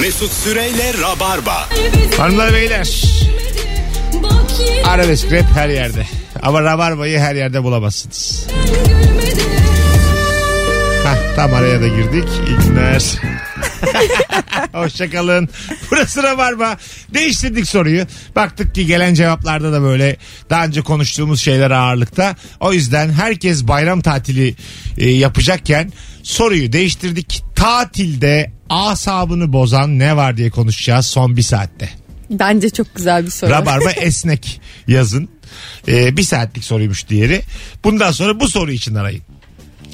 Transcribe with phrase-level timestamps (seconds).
[0.00, 1.68] Mesut Süreyle Rabarba.
[2.18, 2.88] Hanımlar beyler
[4.86, 6.06] arabesk rap her yerde.
[6.42, 8.46] Ama rabarbayı her yerde bulamazsınız.
[11.04, 12.28] Hah, tam araya da girdik.
[12.48, 13.02] İyi günler.
[14.72, 15.48] Hoşçakalın.
[15.90, 16.76] Burası Rabarba.
[17.14, 18.06] Değiştirdik soruyu.
[18.36, 20.16] Baktık ki gelen cevaplarda da böyle
[20.50, 22.36] daha önce konuştuğumuz şeyler ağırlıkta.
[22.60, 24.54] O yüzden herkes bayram tatili
[24.98, 25.92] e, yapacakken
[26.22, 27.42] soruyu değiştirdik.
[27.54, 31.88] Tatilde asabını bozan ne var diye konuşacağız son bir saatte.
[32.30, 33.50] Bence çok güzel bir soru.
[33.50, 35.28] Rabarba esnek yazın.
[35.88, 37.42] Ee, bir saatlik soruymuş diğeri.
[37.84, 39.22] Bundan sonra bu soru için arayın.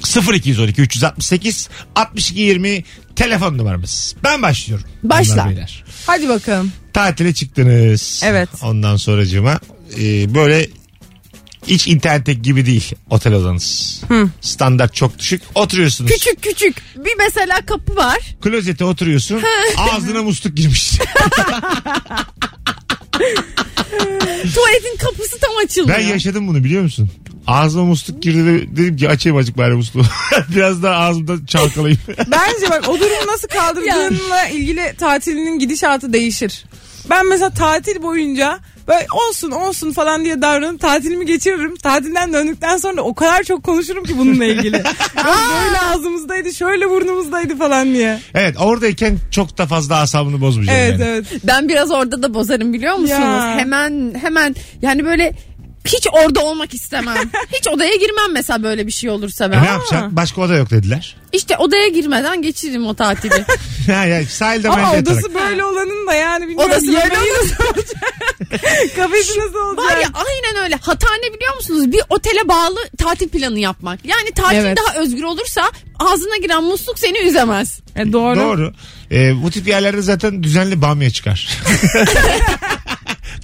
[0.03, 2.83] 0212 368 62 20
[3.15, 4.15] telefon numaramız.
[4.23, 4.85] Ben başlıyorum.
[5.03, 5.33] Başla.
[5.33, 5.83] Hanımlar, beyler.
[6.07, 6.71] Hadi bakalım.
[6.93, 8.21] Tatile çıktınız.
[8.25, 8.49] Evet.
[8.63, 9.59] Ondan sonracığıma
[9.99, 10.69] e, böyle
[11.67, 14.01] hiç internet gibi değil otel odanız.
[14.41, 15.41] Standart çok düşük.
[15.55, 16.11] Oturuyorsunuz.
[16.11, 18.19] Küçük küçük bir mesela kapı var.
[18.41, 19.41] Klozete oturuyorsun.
[19.77, 20.91] ağzına musluk girmiş.
[24.53, 25.99] Tuvaletin kapısı tam açılmıyor.
[25.99, 27.09] Ben yaşadım bunu biliyor musun?
[27.49, 30.03] Ağzıma musluk girdi ve dedim ki açayım azıcık bari musluğu.
[30.55, 31.99] Biraz daha ağzımda çalkalayayım.
[32.17, 36.65] Bence bak o durumu nasıl kaldırdığınla ilgili tatilinin gidişatı değişir.
[37.09, 41.75] Ben mesela tatil boyunca böyle olsun olsun falan diye davranıp tatilimi geçiririm.
[41.75, 44.83] Tatilden döndükten sonra o kadar çok konuşurum ki bununla ilgili.
[45.15, 48.19] Böyle ağzımızdaydı şöyle burnumuzdaydı falan diye.
[48.33, 51.03] evet oradayken çok da fazla asabını bozmayacağım Evet yani.
[51.09, 51.25] evet.
[51.43, 53.09] Ben biraz orada da bozarım biliyor musunuz?
[53.19, 53.57] Ya.
[53.57, 55.33] Hemen hemen yani böyle
[55.85, 57.17] hiç orada olmak istemem.
[57.53, 59.63] hiç odaya girmem mesela böyle bir şey olursa E ben.
[59.63, 60.15] ne yapacaksın?
[60.15, 61.15] Başka oda yok dediler.
[61.33, 63.45] İşte odaya girmeden geçiririm o tatili.
[63.87, 65.49] ya, ya, sahilde Ama mende odası yatarak.
[65.49, 66.71] böyle olanın da yani bilmiyorum.
[66.71, 68.13] Odası böyle nasıl olacak?
[68.95, 69.85] Kafesi nasıl olacak?
[69.91, 70.75] Var ya aynen öyle.
[70.81, 71.91] Hata ne biliyor musunuz?
[71.91, 73.99] Bir otele bağlı tatil planı yapmak.
[74.05, 74.77] Yani tatil Evet.
[74.77, 77.79] daha özgür olursa ağzına giren musluk seni üzemez.
[77.95, 78.39] E, doğru.
[78.39, 78.73] Doğru.
[79.11, 81.49] E, bu tip yerlerde zaten düzenli bamya çıkar.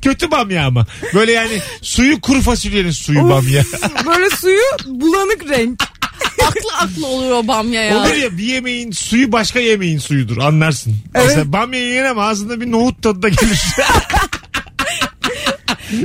[0.05, 0.85] Kötü bamya ama.
[1.13, 3.63] Böyle yani suyu kuru fasulyenin suyu Of, bamya.
[4.05, 5.83] Böyle suyu bulanık renk.
[6.47, 7.97] aklı aklı olur o bamya ya.
[7.97, 10.95] Olur ya bir yemeğin suyu başka yemeğin suyudur anlarsın.
[11.15, 11.25] Evet.
[11.27, 13.61] Mesela bamya yiyen ama ağzında bir nohut tadı da gelir.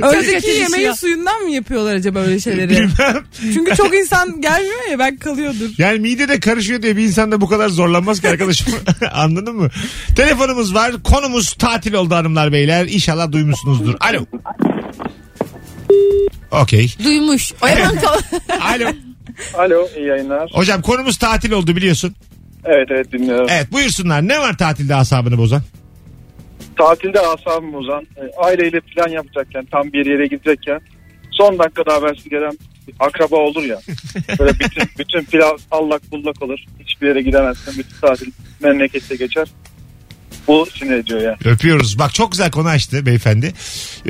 [0.01, 0.95] Önceki yemeğin ya.
[0.95, 2.69] suyundan mı yapıyorlar acaba öyle şeyleri?
[2.69, 3.23] Bilmem.
[3.53, 5.69] Çünkü çok insan gelmiyor ya belki kalıyordur.
[5.77, 8.67] Yani midede karışıyor diye bir insan da bu kadar zorlanmaz ki arkadaşım.
[9.13, 9.69] Anladın mı?
[10.15, 11.03] Telefonumuz var.
[11.03, 12.85] Konumuz tatil oldu hanımlar beyler.
[12.85, 13.95] İnşallah duymuşsunuzdur.
[13.99, 14.25] Alo.
[16.51, 16.93] Okey.
[17.03, 17.53] Duymuş.
[17.63, 18.19] O hemen kal-
[18.61, 18.85] Alo.
[19.57, 20.49] Alo iyi yayınlar.
[20.53, 22.15] Hocam konumuz tatil oldu biliyorsun.
[22.65, 23.47] Evet evet dinliyorum.
[23.49, 24.27] Evet buyursunlar.
[24.27, 25.61] Ne var tatilde asabını bozan?
[26.81, 30.81] Tatilde asabım bozan e, aileyle plan yapacakken tam bir yere gidecekken
[31.31, 33.79] son dakikada habersiz gelen bir akraba olur ya.
[34.39, 36.59] Böyle bütün, bütün plan allak bullak olur.
[36.79, 37.73] Hiçbir yere gidemezsin.
[37.77, 39.47] Bütün tatil memlekette geçer.
[40.47, 41.37] Bu sinir ediyor ya.
[41.45, 41.99] Öpüyoruz.
[41.99, 43.53] Bak çok güzel konu açtı beyefendi.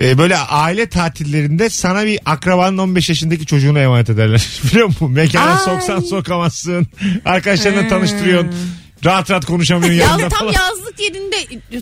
[0.02, 4.48] Ee, böyle aile tatillerinde sana bir akrabanın 15 yaşındaki çocuğunu emanet ederler.
[4.64, 5.12] Biliyor musun?
[5.12, 5.66] Mekana Ay.
[5.66, 6.88] soksan sokamazsın.
[7.26, 8.52] Arkadaşlarına tanıştırıyorsun.
[9.06, 10.54] Rahat rahat konuşamıyorsun ya yanında tam falan.
[10.54, 11.36] yazlık yerinde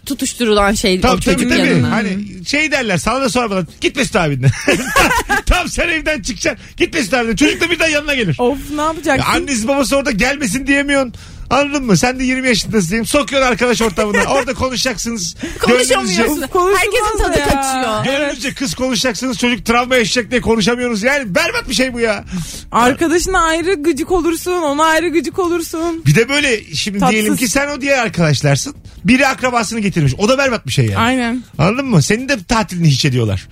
[0.05, 1.67] tutuşturulan şey o Tabii tabii çocuk tabii.
[1.67, 1.91] yanına.
[1.91, 4.51] Hani şey derler sana da sormadan git Mesut abinden.
[5.45, 6.65] tam sen evden çıkacaksın.
[6.77, 7.35] Git Mesut abinden.
[7.35, 8.35] Çocuk da birden yanına gelir.
[8.39, 9.23] Of ne yapacaksın?
[9.23, 11.13] Ya annesi babası orada gelmesin diyemiyorsun.
[11.49, 11.97] Anladın mı?
[11.97, 13.05] Sen de 20 yaşındasın diyeyim.
[13.05, 14.23] Sokuyorsun arkadaş ortamına.
[14.23, 15.35] Orada konuşacaksınız.
[15.67, 16.47] Gönlünüzce, Konuşamıyorsun.
[16.47, 17.45] konuşulmaz Herkesin tadı ya.
[17.45, 18.05] kaçıyor.
[18.05, 19.37] gönlünüzce kız konuşacaksınız.
[19.37, 21.03] Çocuk travma yaşayacak diye konuşamıyorsunuz.
[21.03, 22.23] Yani berbat bir şey bu ya.
[22.71, 26.03] Arkadaşına ayrı gıcık olursun, ona ayrı gıcık olursun.
[26.05, 27.13] Bir de böyle şimdi Tatsız.
[27.13, 28.75] diyelim ki sen o diğer arkadaşlarsın.
[29.03, 30.13] Biri akrabasını getirmiş.
[30.17, 30.97] O da berbat bir şey yani.
[30.97, 31.43] Aynen.
[31.57, 32.01] Anladın mı?
[32.01, 33.47] Senin de tatilini hiç ediyorlar.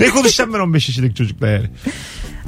[0.00, 1.70] Ne konuşacağım ben 15 yaşındaki çocukla yani.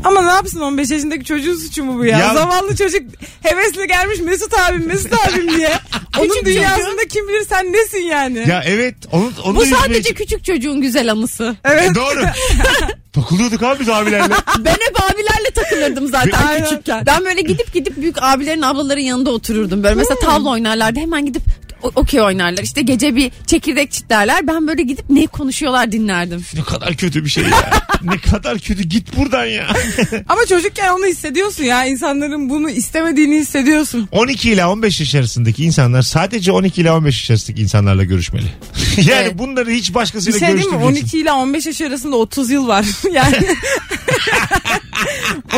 [0.04, 2.18] Ama ne yapsın 15 yaşındaki çocuğun suçu mu bu ya?
[2.18, 3.02] Ya- Zavallı çocuk
[3.42, 5.70] hevesle gelmiş Mesut abim Mesut abim diye.
[6.18, 8.44] Onun Küçük dünyasında kim bilir sen nesin yani?
[8.48, 8.94] Ya evet.
[9.12, 11.56] Onu, onu Bu da yüzmeye- sadece küçük çocuğun güzel anısı.
[11.64, 11.90] Evet.
[11.90, 12.20] E, doğru.
[13.12, 14.34] Takılıyorduk abi biz abilerle.
[14.58, 16.64] Ben hep abilerle takılırdım zaten Aynen.
[16.64, 17.06] küçükken.
[17.06, 19.82] Ben böyle gidip gidip büyük abilerin ablaların yanında otururdum.
[19.82, 21.42] Böyle mesela tavla oynarlardı hemen gidip
[21.82, 22.62] okey oynarlar.
[22.62, 24.46] İşte gece bir çekirdek çitlerler.
[24.46, 26.44] Ben böyle gidip ne konuşuyorlar dinlerdim.
[26.54, 27.70] ne kadar kötü bir şey ya.
[28.02, 28.82] ne kadar kötü.
[28.82, 29.66] Git buradan ya.
[30.28, 31.84] Ama çocukken onu hissediyorsun ya.
[31.86, 34.08] İnsanların bunu istemediğini hissediyorsun.
[34.12, 38.46] 12 ile 15 yaş arasındaki insanlar sadece 12 ile 15 yaş arasındaki insanlarla görüşmeli.
[38.96, 39.38] yani Evet.
[39.38, 40.62] bunları hiç Bir başkasıyla şey değil mi?
[40.62, 41.06] görüştürmeyeceksin.
[41.16, 42.86] 12 ile 15 yaş arasında 30 yıl var.
[43.12, 43.36] yani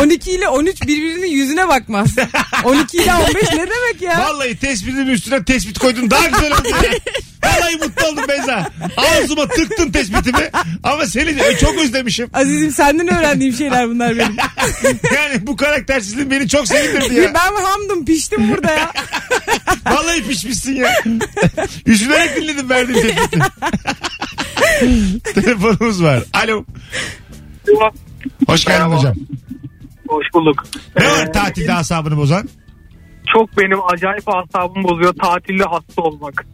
[0.00, 2.10] 12 ile 13 birbirinin yüzüne bakmaz.
[2.64, 4.18] 12 ile 15 ne demek ya?
[4.20, 6.92] Vallahi tespitin üstüne tespit koydun daha güzel oldu ya.
[7.44, 8.70] Vallahi mutlu oldum Beyza.
[8.96, 10.50] Ağzıma tıktın tespitimi
[10.82, 12.30] ama seni çok özlemişim.
[12.34, 14.36] Azizim senden öğrendiğim şeyler bunlar benim.
[15.14, 17.34] Yani bu karaktersizliğin beni çok sevindirdi ya.
[17.34, 18.92] ben hamdım piştim burada ya.
[19.90, 20.92] Vallahi pişmişsin ya.
[21.86, 23.38] Üzülerek dinledim verdiğin tespiti.
[25.34, 26.22] Telefonumuz var.
[26.32, 26.64] Alo.
[28.46, 28.96] Hoş geldin Merhaba.
[28.98, 29.14] hocam.
[30.08, 30.64] Hoş bulduk.
[30.98, 32.48] Ne Ee, var tatilde asabını bozan?
[33.26, 36.46] Çok benim acayip asabımı bozuyor tatilde hasta olmak.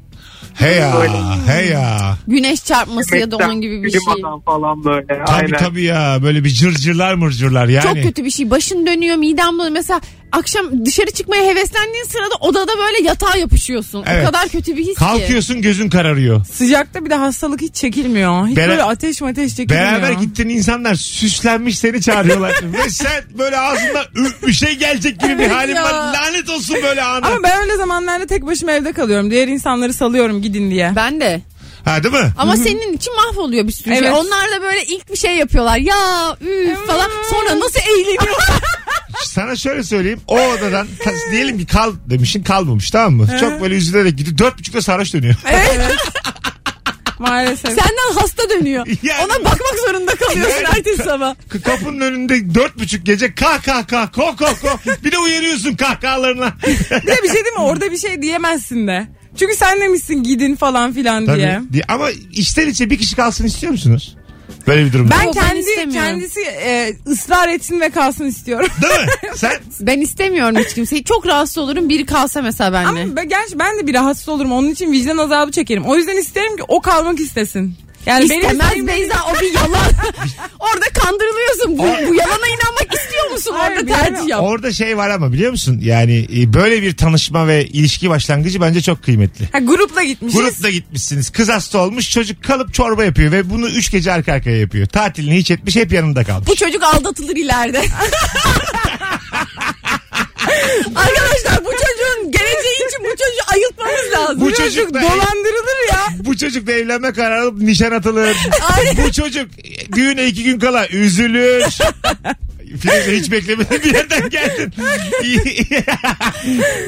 [0.55, 1.13] He ya, Böyle.
[1.53, 2.17] he ya.
[2.27, 4.01] Güneş çarpması ya da onun gibi bir şey.
[4.21, 5.07] adam falan böyle.
[5.07, 5.59] Tabii Aynen.
[5.59, 6.19] tabii ya.
[6.23, 7.83] Böyle bir cırcırlar mırcırlar yani.
[7.83, 8.51] Çok kötü bir şey.
[8.51, 9.73] Başın dönüyor, midem bulanıyor.
[9.73, 10.01] Mesela
[10.33, 14.05] akşam dışarı çıkmaya heveslendiğin sırada odada böyle yatağa yapışıyorsun.
[14.09, 14.23] Evet.
[14.23, 14.95] O kadar kötü bir his ki.
[14.95, 16.45] Kalkıyorsun gözün kararıyor.
[16.45, 18.47] Sıcakta bir de hastalık hiç çekilmiyor.
[18.47, 19.87] Hiç Bera- böyle ateş ateş çekilmiyor.
[19.93, 22.53] Beraber gittiğin insanlar süslenmiş seni çağırıyorlar.
[22.63, 25.85] Ve sen böyle ağzından ü- bir şey gelecek gibi bir Evet halin ya.
[25.85, 25.93] var.
[26.15, 27.27] Lanet olsun böyle ana.
[27.27, 29.31] Ama ben öyle zamanlarda tek başıma evde kalıyorum.
[29.31, 30.93] Diğer insanları salıyorum gidin diye.
[30.97, 31.41] Ben de.
[31.85, 32.31] Ha değil mi?
[32.39, 33.99] Ama senin için mahvoluyor bir sürü şey.
[33.99, 34.13] Evet.
[34.13, 35.77] Onlar da böyle ilk bir şey yapıyorlar.
[35.79, 35.97] Ya
[36.41, 37.11] üf falan.
[37.31, 38.61] Sonra nasıl eğleniyorlar.
[39.25, 40.21] Sana şöyle söyleyeyim.
[40.27, 43.27] O odadan ta- diyelim ki kal demişsin kalmamış tamam mı?
[43.41, 44.39] Çok böyle üzülerek gidiyor.
[44.39, 45.35] Dört buçukta sarhoş dönüyor.
[47.19, 47.71] Maalesef.
[47.71, 48.87] Senden hasta dönüyor.
[49.03, 51.35] Yani- Ona bakmak zorunda kalıyorsun Yani- ertesi sabah.
[51.49, 54.69] K- Kapının önünde dört buçuk gece kah kah kah ko ko ko.
[55.05, 56.53] Bir de uyarıyorsun kahkahalarına.
[56.67, 57.63] Bir de bir şey değil mi?
[57.63, 59.09] Orada bir şey diyemezsin de.
[59.39, 61.37] Çünkü sen demişsin gidin falan filan Tabii.
[61.37, 61.61] diye.
[61.73, 64.17] Di- Ama içten içe bir kişi kalsın istiyor musunuz?
[64.67, 65.15] Böyle bir durumda.
[65.21, 66.09] Ben Yok, ben kendi istemiyorum.
[66.09, 68.69] kendisi e, ısrar etsin ve kalsın istiyorum.
[68.83, 69.07] Değil mi?
[69.37, 71.05] Sen Ben istemiyorum hiç kimseyi.
[71.05, 73.03] Çok rahatsız olurum biri kalsa mesela benimle.
[73.03, 74.53] Ama ben, gerçi ben de bir rahatsız olurum.
[74.53, 75.85] Onun için vicdan azabı çekerim.
[75.85, 77.75] O yüzden isterim ki o kalmak istesin.
[78.09, 79.69] Yani İstemez Beyza o bir yalan.
[80.59, 81.79] Orada kandırılıyorsun.
[81.79, 83.55] Bu, bu yalana inanmak istiyor musun?
[83.59, 84.43] Hayır, Orada tercih yap.
[84.43, 85.81] orada şey var ama biliyor musun?
[85.83, 89.49] Yani e, böyle bir tanışma ve ilişki başlangıcı bence çok kıymetli.
[89.53, 90.41] Ha, grupla gitmişiz.
[90.41, 91.31] Grupla gitmişsiniz.
[91.31, 94.87] Kız hasta olmuş çocuk kalıp çorba yapıyor ve bunu üç gece arka arkaya yapıyor.
[94.87, 96.49] Tatilini hiç etmiş hep yanında kalmış.
[96.49, 97.83] Bu çocuk aldatılır ileride.
[100.97, 104.41] Arkadaşlar bu çocuğun geleceği için bu çocuğu ayıltmamız lazım.
[104.41, 106.07] Bu Bu çocuk çocuk dolandırılır ya.
[106.39, 108.37] Bu çocuk da evlenme kararı alıp nişan atılır.
[109.05, 109.51] Bu çocuk
[109.97, 111.65] düğüne iki gün kala üzülür.
[112.81, 114.73] Firuze hiç beklemedim bir yerden geldin.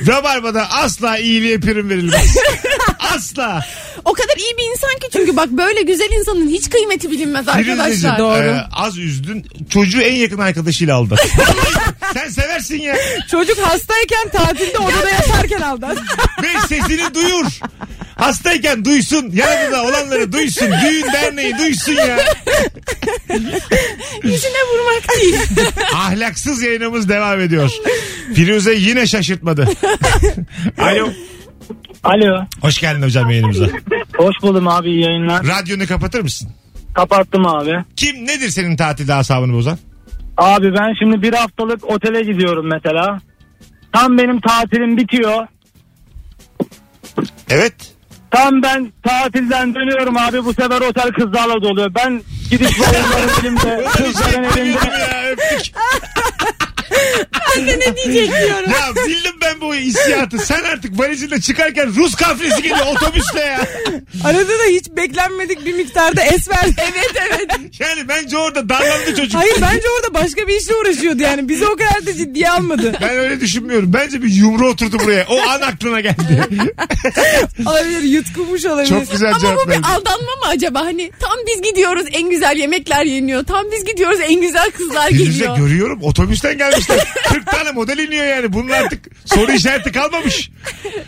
[0.07, 2.37] Rabarba'da asla iyiliğe prim verilmez.
[2.99, 3.67] Asla.
[4.05, 8.19] O kadar iyi bir insan ki çünkü bak böyle güzel insanın hiç kıymeti bilinmez arkadaşlar.
[8.19, 8.47] Doğru.
[8.49, 9.47] e, az üzdün.
[9.71, 11.17] Çocuğu en yakın arkadaşıyla aldı.
[12.15, 12.97] Sen seversin ya.
[13.31, 15.87] Çocuk hastayken tatilde odada yatarken aldı.
[16.43, 17.47] Ve sesini duyur.
[18.21, 19.31] Hastayken duysun.
[19.33, 20.67] Yanında olanları duysun.
[20.67, 22.19] Düğün derneği duysun ya.
[24.23, 25.37] Yüzüne vurmak değil.
[25.95, 27.71] Ahlaksız yayınımız devam ediyor.
[28.35, 29.69] Firuze yine şaşırtmadı.
[30.79, 31.09] Alo.
[32.05, 32.45] Alo.
[32.61, 33.67] Hoş geldin hocam yayınımıza.
[34.17, 35.47] Hoş buldum abi iyi yayınlar.
[35.47, 36.51] Radyonu kapatır mısın?
[36.95, 37.73] Kapattım abi.
[37.97, 39.79] Kim nedir senin tatilde asabını bozan?
[40.37, 43.21] Abi ben şimdi bir haftalık otele gidiyorum mesela.
[43.93, 45.47] Tam benim tatilim bitiyor.
[47.51, 47.90] Evet.
[48.31, 51.91] Tam ben tatilden dönüyorum abi bu sefer otel kızlarla doluyor.
[51.95, 55.20] Ben gidiş bayramların elimde, kızların elimde.
[57.59, 57.87] Öptük.
[57.87, 58.71] ne diyecek diyorum.
[58.71, 60.39] Ya bildim ben bu hissiyatı.
[60.39, 63.61] Sen artık valizinle çıkarken Rus kaflesi geliyor otobüsle ya.
[64.25, 66.75] Arada da hiç beklenmedik bir miktarda es verdi.
[66.93, 67.51] evet evet.
[67.81, 69.35] Yani bence orada darlandı çocuk.
[69.35, 71.49] Hayır bence orada başka bir işle uğraşıyordu yani.
[71.49, 72.93] Bizi o kadar da ciddiye almadı.
[73.01, 73.93] Ben öyle düşünmüyorum.
[73.93, 75.27] Bence bir yumru oturdu buraya.
[75.29, 76.45] O an aklına geldi.
[77.67, 78.89] Olabilir yutkunmuş olabilir.
[78.89, 80.81] Çok güzel Ama cevap bu bir aldanma mı acaba?
[80.81, 83.45] Hani tam biz gidiyoruz en güzel yemekler yeniyor.
[83.45, 85.57] Tam biz gidiyoruz en güzel kızlar Firuze geliyor.
[85.59, 86.99] görüyorum otobüsten gelmişler.
[87.29, 88.53] 40 tane model iniyor yani.
[88.53, 90.51] Bunun artık soru işareti kalmamış.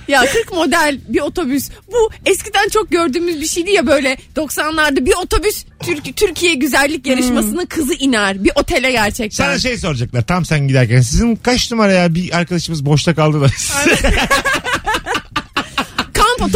[0.08, 1.70] Ya 40 model bir otobüs.
[1.92, 7.66] Bu eskiden çok gördüğümüz bir şeydi ya böyle 90'larda bir otobüs Türk, Türkiye güzellik yarışmasının
[7.66, 8.44] kızı iner.
[8.44, 9.44] Bir otele gerçekten.
[9.44, 11.00] Sana şey soracaklar tam sen giderken.
[11.00, 13.46] Sizin kaç numara ya bir arkadaşımız boşta kaldı da.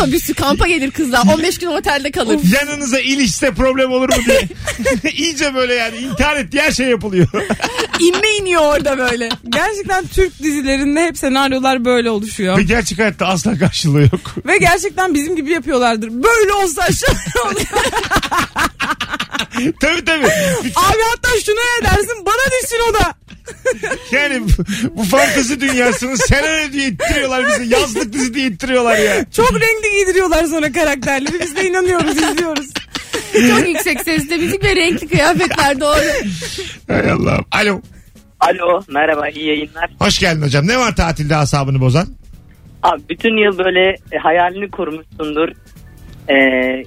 [0.01, 1.23] Otobüsü kampa gelir kızlar.
[1.35, 2.41] 15 gün otelde kalır.
[2.61, 4.49] Yanınıza ilişse problem olur mu diye.
[5.13, 7.29] İyice böyle yani intihar etti her şey yapılıyor.
[8.01, 9.29] İnme iniyor orada böyle.
[9.49, 12.59] Gerçekten Türk dizilerinde hep senaryolar böyle oluşuyor.
[12.59, 14.35] Ve gerçek hayatta asla karşılığı yok.
[14.47, 16.09] Ve gerçekten bizim gibi yapıyorlardır.
[16.09, 17.61] Böyle olsa şöyle olur.
[19.81, 20.27] tabii tabii.
[20.77, 23.15] Abi hatta şunu ne dersin bana düşsün o da.
[24.13, 24.49] Yani bu,
[24.97, 27.75] bu fantezi dünyasını senaryo diye ittiriyorlar bizi.
[27.75, 29.31] Yazlık dizi diye ittiriyorlar ya.
[29.31, 31.41] Çok renkli giydiriyorlar sonra karakterleri.
[31.41, 32.67] Biz de inanıyoruz izliyoruz.
[33.33, 36.29] Çok yüksek sesle müzik ve renkli kıyafetler doğru.
[36.89, 37.45] Hay Allah'ım.
[37.51, 37.81] Alo.
[38.41, 39.91] Alo merhaba iyi yayınlar.
[39.99, 40.67] Hoş geldin hocam.
[40.67, 42.09] Ne var tatilde asabını bozan?
[42.83, 45.49] Abi bütün yıl böyle e, hayalini kurmuşsundur.
[46.31, 46.83] Ee,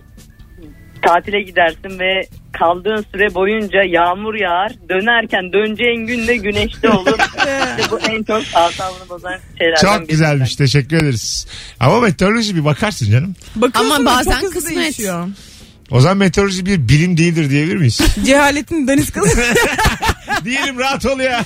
[1.01, 4.71] tatile gidersin ve kaldığın süre boyunca yağmur yağar.
[4.89, 7.17] Dönerken döneceğin gün de güneşli olur.
[7.79, 10.07] işte bu en çok asabını bozan şeylerden Çok biri.
[10.07, 10.55] güzelmiş.
[10.55, 11.47] Teşekkür ederiz.
[11.79, 13.35] Ama meteoroloji bir bakarsın canım.
[13.55, 14.75] Bakıyorsun Ama da bazen çok hızlı kısmet.
[14.77, 15.27] değişiyor.
[15.91, 18.01] O zaman meteoroloji bir bilim değildir diyebilir miyiz?
[18.25, 19.41] Cehaletin daniskası.
[20.45, 21.45] Diyelim rahat ol ya.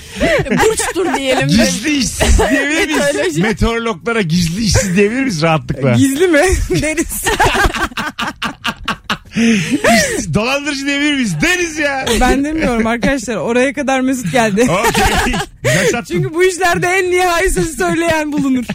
[0.52, 1.48] Burçtur diyelim.
[1.48, 2.98] Gizli işsiz diyebilir miyiz?
[3.00, 3.42] Meteoroloji.
[3.42, 5.94] Meteorologlara gizli işsiz diyebilir miyiz rahatlıkla?
[5.94, 6.42] Gizli mi?
[6.82, 7.24] Deniz.
[10.34, 11.36] Dolandırıcı diyebilir miyiz?
[11.42, 12.06] Deniz ya.
[12.20, 13.36] ben demiyorum arkadaşlar.
[13.36, 14.62] Oraya kadar Mesut geldi.
[14.70, 15.34] Okey.
[15.64, 16.16] Güzel sattın.
[16.16, 18.66] Çünkü bu işlerde en nihai sözü söyleyen bulunur.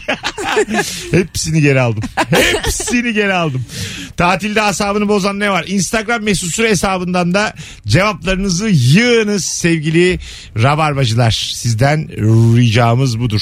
[1.11, 2.03] Hepsini geri aldım.
[2.29, 3.65] Hepsini geri aldım.
[4.17, 5.65] Tatilde asabını bozan ne var?
[5.67, 7.53] Instagram mesut süre hesabından da
[7.87, 10.19] cevaplarınızı yığınız sevgili
[10.57, 11.51] rabarbacılar.
[11.55, 12.07] Sizden
[12.57, 13.41] ricamız budur.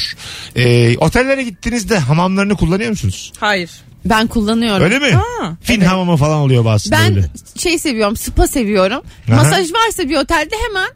[0.56, 3.34] Ee, otellere gittiğinizde hamamlarını kullanıyor musunuz?
[3.40, 3.70] Hayır.
[4.06, 4.84] Ben kullanıyorum.
[4.84, 5.12] Öyle mi?
[5.12, 7.30] Ha, Fin hamamı falan oluyor bazısında Ben öyle.
[7.58, 9.02] şey seviyorum spa seviyorum.
[9.32, 9.36] Aha.
[9.36, 10.88] Masaj varsa bir otelde hemen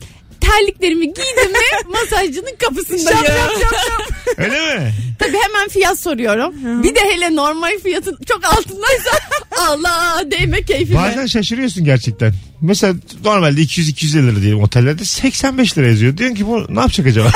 [0.42, 1.58] terliklerimi giydim mi
[1.94, 3.20] masajcının kapısındayım.
[4.38, 4.94] Öyle mi?
[5.20, 6.84] Tabii hemen fiyat soruyorum.
[6.84, 9.10] Bir de hele normal fiyatın çok altındaysa
[9.68, 11.00] Allah değme keyfime.
[11.00, 12.34] Bazen şaşırıyorsun gerçekten.
[12.62, 12.94] Mesela
[13.26, 16.18] normalde 200-250 lira diyelim otellerde 85 lira yazıyor.
[16.18, 17.32] Diyorsun ki bu ne yapacak acaba?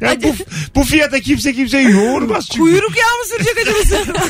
[0.00, 0.34] Ya bu,
[0.74, 2.60] bu fiyata kimse kimseyi yoğurmaz çünkü.
[2.60, 4.18] Kuyruk yağı mı sürecek acaba?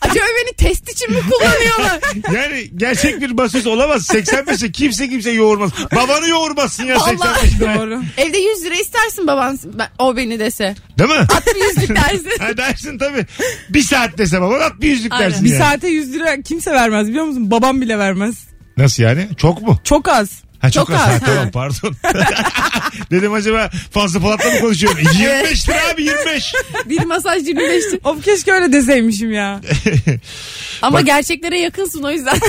[0.00, 2.00] Acaba beni test için mi kullanıyorlar?
[2.34, 4.08] Yani gerçek bir basış olamaz.
[4.10, 5.70] 85'e kimse kimse yoğurmaz.
[5.94, 7.10] Babanı yoğurmazsın ya Vallahi.
[7.10, 7.78] 85 lira.
[7.78, 8.02] Doğru.
[8.16, 10.74] Evde 100 lira istersin baban ben- o beni dese.
[10.98, 11.16] Değil mi?
[11.16, 12.30] At bir yüzlük dersin.
[12.38, 13.26] Ha dersin tabii.
[13.70, 15.30] Bir saat dese baban at bir yüzlük Aynen.
[15.30, 15.58] dersin Bir yani.
[15.62, 17.50] saate 100 lira kimse vermez biliyor musun?
[17.50, 18.34] Babam bile vermez.
[18.76, 19.28] Nasıl yani?
[19.36, 19.78] Çok mu?
[19.84, 20.28] Çok az.
[20.58, 21.08] Ha çok, Çok az.
[21.08, 21.96] az, tamam pardon.
[23.10, 24.98] Dedim acaba fazla Polat'la mı konuşuyorum?
[25.18, 26.52] 25 lira abi 25.
[26.88, 27.98] Bir masaj 25 lira.
[28.10, 29.60] Of keşke öyle deseymişim ya.
[30.82, 32.38] Ama Bak- gerçeklere yakınsın o yüzden.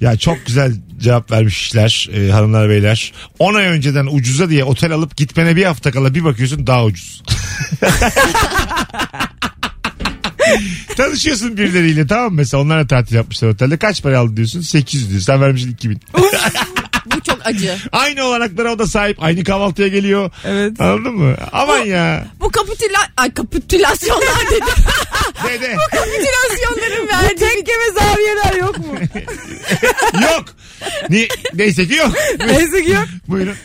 [0.00, 3.12] Ya çok güzel cevap vermişler e, hanımlar beyler.
[3.38, 7.22] 10 ay önceden ucuza diye otel alıp gitmene bir hafta kala bir bakıyorsun daha ucuz.
[10.96, 12.36] Tanışıyorsun birileriyle tamam mı?
[12.36, 13.76] Mesela onlarla tatil yapmışlar otelde.
[13.76, 14.60] Kaç para aldı diyorsun?
[14.60, 15.20] 800 diyor.
[15.20, 16.00] Sen vermişsin 2000.
[17.20, 17.76] Bu çok acı.
[17.92, 19.22] aynı olanaklara o da sahip.
[19.22, 20.30] Aynı kahvaltıya geliyor.
[20.44, 20.80] Evet.
[20.80, 21.36] Anladın mı?
[21.52, 22.24] Aman ya.
[22.40, 24.66] Bu kapitüla ay kapitülasyonlar dedim.
[25.48, 25.76] Dede.
[25.90, 28.94] Kapitülasyonların verdiği Tekke ve zaviyeler yok mu?
[30.22, 30.44] yok.
[31.10, 32.10] Ni neyse ki yok.
[32.46, 33.06] Neyse ki yok.
[33.28, 33.56] Buyurun.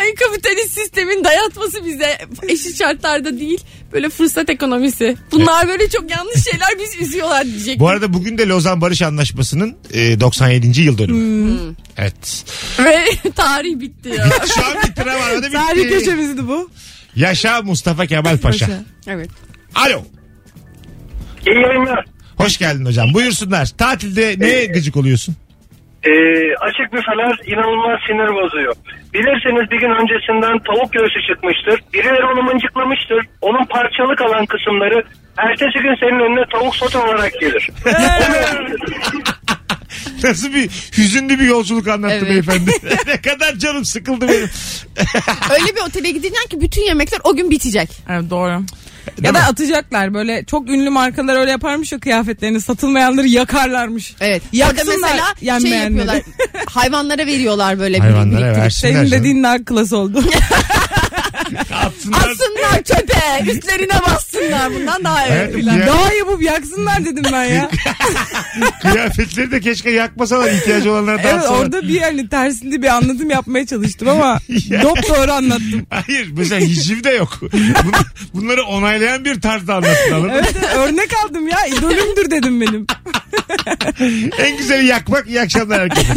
[0.00, 3.60] Ay kapitalist sistemin dayatması bize eşit şartlarda değil.
[3.92, 5.16] Böyle fırsat ekonomisi.
[5.32, 7.78] Bunlar böyle çok yanlış şeyler biz üzüyorlar diyecek.
[7.80, 10.80] Bu arada bugün de Lozan Barış Anlaşması'nın e, 97.
[10.80, 11.74] yıl dönümü.
[11.96, 12.44] Evet.
[12.78, 13.04] Ve
[13.36, 14.30] tarih bitti ya.
[14.54, 15.52] Şu an bitti Rabarba'da bitti.
[15.52, 16.70] Tarih köşemizdi bu.
[17.16, 18.68] Yaşa Mustafa Kemal Paşa.
[19.06, 19.30] evet.
[19.74, 20.04] Alo.
[21.46, 22.04] İyi yayınlar.
[22.36, 23.14] Hoş geldin hocam.
[23.14, 23.66] Buyursunlar.
[23.78, 25.36] Tatilde neye gıcık oluyorsun?
[26.04, 26.10] Ee,
[26.66, 28.74] açık büfeler inanılmaz sinir bozuyor.
[29.14, 31.80] Bilirsiniz bir gün öncesinden tavuk göğsü çıkmıştır.
[31.92, 33.26] Birileri onu mıncıklamıştır.
[33.40, 35.02] Onun parçalı kalan kısımları
[35.36, 37.70] ertesi gün senin önüne tavuk sote olarak gelir.
[40.24, 42.30] Nasıl bir hüzünlü bir yolculuk anlattı Evet.
[42.30, 42.70] beyefendi.
[43.06, 44.50] ne kadar canım sıkıldı benim.
[45.52, 47.90] Öyle bir otele gideceksin ki bütün yemekler o gün bitecek.
[48.10, 48.62] Evet doğru.
[49.16, 49.44] Değil ya da mi?
[49.44, 54.14] atacaklar böyle çok ünlü markalar öyle yaparmış ya kıyafetlerini satılmayanları yakarlarmış.
[54.20, 54.42] Evet.
[54.52, 56.06] Yaksınlar Orada mesela şey yenmeyenleri.
[56.06, 56.22] yapıyorlar.
[56.70, 58.56] hayvanlara veriyorlar böyle Hayvanlara biriktirip.
[58.56, 59.10] versinler Senin canım.
[59.20, 60.18] dediğin daha klas oldu.
[61.72, 62.18] Atsınlar.
[62.18, 63.17] Atsınlar çöpe.
[63.46, 64.74] Üstlerine bassınlar.
[64.74, 65.30] Bundan daha iyi.
[65.30, 65.76] Hayatım, filan.
[65.78, 67.70] ya- daha yapıp yaksınlar dedim ben ya.
[68.82, 71.58] Kıyafetleri de keşke yakmasalar ihtiyacı olanlara evet dağıtsalar.
[71.60, 74.38] orada bir hani tersinde bir anlatım yapmaya çalıştım ama
[74.82, 75.86] dop doğru anlattım.
[75.90, 77.38] Hayır mesela hiciv de yok.
[77.42, 80.40] Bun- Bunları onaylayan bir tarzda anlattın anladın mı?
[80.42, 82.86] Evet örnek aldım ya idolümdür dedim benim.
[84.38, 85.28] En güzeli yakmak.
[85.28, 86.14] İyi akşamlar herkese.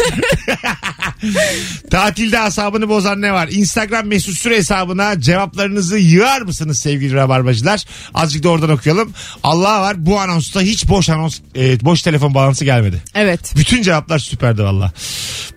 [1.91, 3.48] Tatilde asabını bozan ne var?
[3.51, 7.86] Instagram mesut süre hesabına cevaplarınızı yığar mısınız sevgili rabarbacılar?
[8.13, 9.13] Azıcık da oradan okuyalım.
[9.43, 13.03] Allah var bu anonsta hiç boş anons, e, boş telefon bağlantısı gelmedi.
[13.15, 13.53] Evet.
[13.55, 14.91] Bütün cevaplar süperdi valla.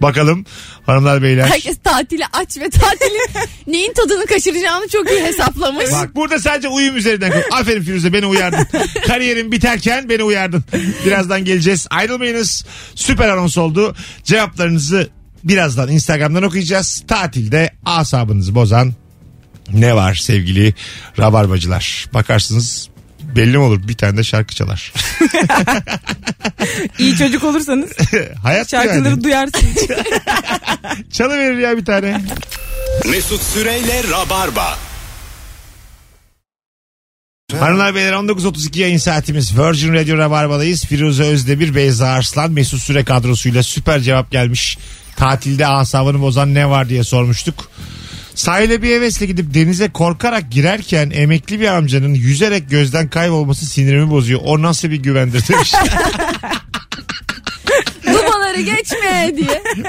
[0.02, 0.44] Bakalım
[0.86, 1.46] hanımlar beyler.
[1.46, 3.26] Herkes tatili aç ve tatilin
[3.66, 5.92] neyin tadını kaçıracağını çok iyi hesaplamış.
[5.92, 7.30] Bak burada sadece uyum üzerinden.
[7.32, 8.66] konuş- Aferin Firuze beni uyardın.
[9.06, 10.64] Kariyerin biterken beni uyardın.
[11.06, 11.86] Birazdan geleceğiz.
[11.90, 12.64] Ayrılmayınız.
[12.94, 13.96] Süper anons oldu.
[14.24, 15.08] Cevaplarınızı
[15.44, 17.04] birazdan Instagram'dan okuyacağız.
[17.08, 18.92] Tatilde asabınızı bozan
[19.72, 20.74] ne var sevgili
[21.18, 22.06] rabarbacılar?
[22.14, 22.88] Bakarsınız
[23.36, 24.92] belli mi olur bir tane de şarkı çalar.
[26.98, 27.90] İyi çocuk olursanız
[28.42, 29.24] Hayat şarkıları yani.
[29.24, 29.76] duyarsınız.
[31.12, 32.20] Çalıverir ya bir tane.
[33.10, 34.78] Mesut Süreyle Rabarba.
[37.58, 40.84] Hanımlar beyler 19.32 yayın saatimiz Virgin Radio Rabarba'dayız.
[40.84, 44.78] Firuze Özdemir, Beyza Arslan, Mesut Süre kadrosuyla süper cevap gelmiş.
[45.16, 47.70] Tatilde asabını bozan ne var diye sormuştuk.
[48.34, 54.40] Sahile bir hevesle gidip denize korkarak girerken emekli bir amcanın yüzerek gözden kaybolması sinirimi bozuyor.
[54.44, 55.72] O nasıl bir güvendir demiş.
[58.06, 59.62] Dubaları geçme diye.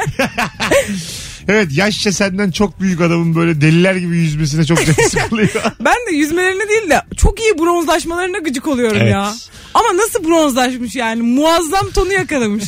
[1.48, 5.50] evet yaşça senden çok büyük adamın böyle deliler gibi yüzmesine çok canı sıkılıyor.
[5.80, 9.12] Ben de yüzmelerine değil de çok iyi bronzlaşmalarına gıcık oluyorum Evet.
[9.12, 9.34] ya.
[9.74, 12.64] Ama nasıl bronzlaşmış yani muazzam tonu yakalamış.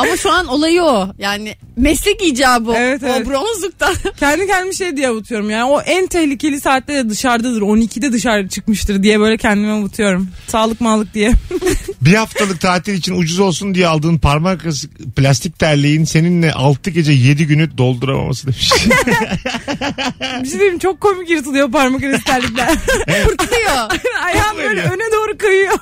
[0.00, 1.08] Ama şu an olayı o.
[1.18, 2.74] Yani meslek icabı.
[2.76, 3.26] Evet, evet.
[3.26, 3.94] O bronzluktan.
[4.20, 9.02] Kendi kendime şey diye avutuyorum yani o en tehlikeli saatte de dışarıdadır 12'de dışarı çıkmıştır
[9.02, 10.28] diye böyle kendime avutuyorum.
[10.48, 11.32] Sağlık mağlık diye.
[12.00, 17.12] bir haftalık tatil için ucuz olsun diye aldığın parmak arası plastik terliğin seninle 6 gece
[17.12, 18.72] 7 günü dolduramaması demiş.
[20.42, 22.78] Bir şey diyeyim çok komik yırtılıyor parmak arası terlikler.
[23.24, 23.90] Fırtlıyor.
[24.24, 24.82] Ayağım böyle Böyle.
[24.82, 25.78] öne doğru kayıyor.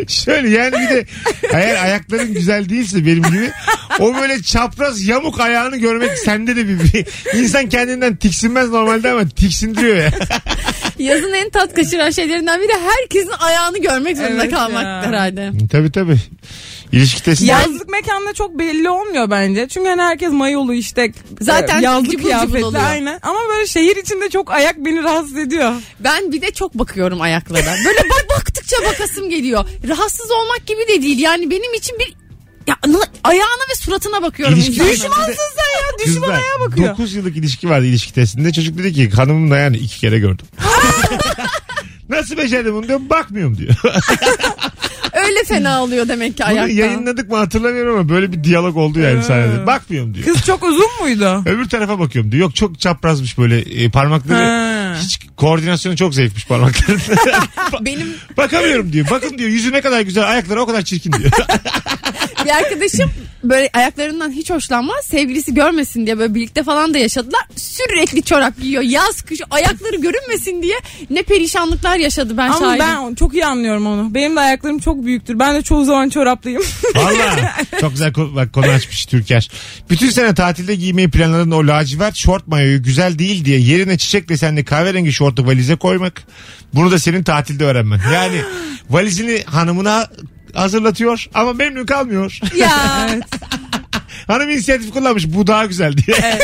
[0.08, 1.06] Şöyle yani bir de
[1.52, 3.50] eğer ayakların güzel değilse benim gibi
[3.98, 7.06] o böyle çapraz yamuk ayağını görmek sende de bir, bir
[7.38, 10.10] insan kendinden tiksinmez normalde ama tiksindiriyor ya.
[11.02, 15.02] Yazın en tat kaçıran şeylerinden biri herkesin ayağını görmek zorunda Evet kalmak ya.
[15.06, 15.50] herhalde.
[15.72, 16.16] tabii tabii.
[16.92, 17.44] İlişki testi.
[17.46, 19.68] Yazlık mekanda çok belli olmuyor bence.
[19.68, 21.12] Çünkü hani herkes mayolu işte.
[21.40, 22.82] Zaten e, yazlık cıbıl cıbıl kıyafetli oluyor.
[22.84, 23.18] aynen.
[23.22, 25.72] Ama böyle şehir içinde çok ayak beni rahatsız ediyor.
[26.00, 27.74] Ben bir de çok bakıyorum ayaklara.
[27.86, 29.64] Böyle bak baktıkça bakasım geliyor.
[29.88, 31.18] Rahatsız olmak gibi de değil.
[31.18, 32.14] Yani benim için bir
[32.70, 34.54] ya, na- ayağına ve suratına bakıyorum.
[34.54, 36.88] İlişki testinde- sen ya düşman Kızlar, ayağa bakıyor.
[36.88, 38.52] 9 yıllık ilişki vardı ilişki testinde.
[38.52, 40.46] Çocuk dedi ki hanımın ayağını iki kere gördüm.
[42.08, 43.74] Nasıl becerdim bunu diyorum bakmıyorum diyor.
[45.12, 46.72] Öyle fena oluyor demek ki Bunu ayakta.
[46.72, 49.66] yayınladık mı hatırlamıyorum ama böyle bir diyalog oldu yani sahnede.
[49.66, 50.26] Bakmıyorum diyor.
[50.26, 51.42] Kız çok uzun muydu?
[51.46, 52.42] Öbür tarafa bakıyorum diyor.
[52.42, 54.96] Yok çok çaprazmış böyle e, parmakları.
[55.02, 57.00] Hiç koordinasyonu çok zayıfmış parmakların.
[57.80, 59.06] Benim Bakamıyorum diyor.
[59.10, 61.30] Bakın diyor yüzü ne kadar güzel ayakları o kadar çirkin diyor.
[62.44, 63.10] Bir arkadaşım
[63.44, 65.04] böyle ayaklarından hiç hoşlanmaz.
[65.04, 67.40] Sevgilisi görmesin diye böyle birlikte falan da yaşadılar.
[67.56, 68.82] Sürekli çorap giyiyor.
[68.82, 70.74] Yaz kış ayakları görünmesin diye
[71.10, 72.86] ne perişanlıklar yaşadı ben Ama şahidim.
[72.86, 74.14] ben çok iyi anlıyorum onu.
[74.14, 75.38] Benim de ayaklarım çok büyüktür.
[75.38, 76.62] Ben de çoğu zaman çoraplıyım.
[76.96, 79.50] Valla çok güzel konu, bak, konu açmış Türker.
[79.90, 84.64] Bütün sene tatilde giymeyi planladığın o lacivert şort mayoyu güzel değil diye yerine çiçek desenli
[84.64, 86.22] kahverengi şortu valize koymak.
[86.74, 88.00] Bunu da senin tatilde öğrenmen.
[88.14, 88.40] Yani
[88.90, 90.08] valizini hanımına
[90.54, 92.38] hazırlatıyor ama memnun kalmıyor.
[92.56, 92.70] Ya
[94.26, 96.38] Hanım inisiyatif kullanmış bu daha güzel diye.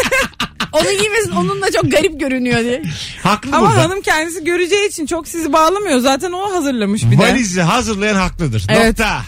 [0.73, 2.83] onu giymesin onunla çok garip görünüyor diye.
[3.23, 3.83] Haklı Ama burada.
[3.85, 5.99] hanım kendisi göreceği için çok sizi bağlamıyor.
[5.99, 7.23] Zaten o hazırlamış bir de.
[7.23, 8.67] Valizi hazırlayan haklıdır.
[8.69, 8.87] Evet.
[8.87, 9.23] Nokta.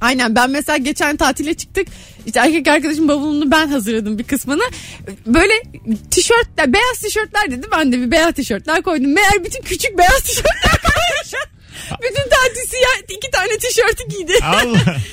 [0.00, 1.88] Aynen ben mesela geçen tatile çıktık.
[2.26, 4.62] İşte erkek arkadaşım bavulunu ben hazırladım bir kısmını.
[5.26, 5.52] Böyle
[6.10, 7.66] tişörtler, beyaz tişörtler dedi.
[7.72, 9.12] Ben de bir beyaz tişörtler koydum.
[9.14, 10.80] Meğer bütün küçük beyaz tişörtler.
[12.02, 14.32] bütün tatil siyah iki tane tişörtü giydi.
[14.42, 14.96] Allah.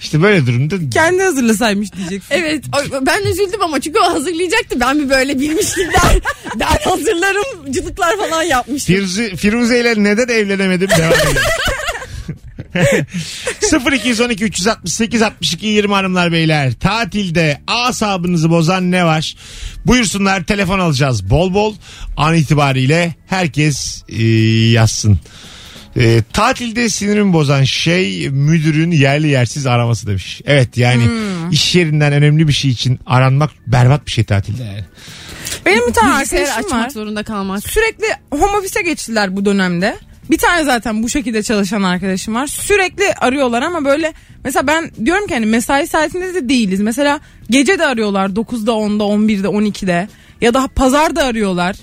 [0.00, 2.34] İşte böyle durumda Kendi hazırlasaymış diyeceksin.
[2.34, 4.80] Evet o- ben üzüldüm ama çünkü o hazırlayacaktı.
[4.80, 6.20] Ben bir böyle bilmiştim der.
[6.60, 8.94] ben hazırlarım cılıklar falan yapmıştım.
[8.94, 11.42] Firuze, Firuze ile neden evlenemedim devam edelim.
[13.92, 19.36] 0212 368 62 20 hanımlar beyler tatilde asabınızı bozan ne var
[19.86, 21.74] buyursunlar telefon alacağız bol bol
[22.16, 24.24] an itibariyle herkes e,
[24.70, 25.18] yazsın
[25.96, 30.40] E, tatilde sinirimi bozan şey müdürün yerli yersiz araması demiş.
[30.46, 31.02] Evet yani
[31.50, 34.84] iş yerinden önemli bir şey için aranmak berbat bir şey tatilde yani.
[35.66, 36.90] Benim bir tane Bilgisayarı arkadaşım açmak var.
[36.90, 37.68] zorunda kalmak.
[37.68, 39.98] Sürekli home office'e geçtiler bu dönemde.
[40.30, 42.46] Bir tane zaten bu şekilde çalışan arkadaşım var.
[42.46, 44.12] Sürekli arıyorlar ama böyle
[44.44, 46.80] mesela ben diyorum ki hani mesai saatinde de değiliz.
[46.80, 47.20] Mesela
[47.50, 50.08] gece de arıyorlar 9'da 10'da 11'de 12'de
[50.40, 51.76] ya da pazar da arıyorlar.